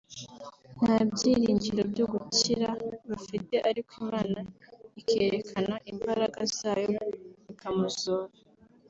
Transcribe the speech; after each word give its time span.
nta 0.79 0.97
byiringiro 1.11 1.81
byo 1.91 2.05
gukira 2.13 2.69
bafite 3.09 3.55
ariko 3.69 3.91
Imana 4.03 4.39
ikerekana 4.99 5.75
imbaraga 5.91 6.39
zayo 6.57 7.01
ikamuzura 7.53 8.33